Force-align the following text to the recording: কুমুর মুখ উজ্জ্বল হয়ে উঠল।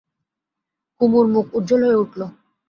কুমুর 1.01 1.25
মুখ 1.33 1.45
উজ্জ্বল 1.57 1.81
হয়ে 1.85 2.01
উঠল। 2.03 2.21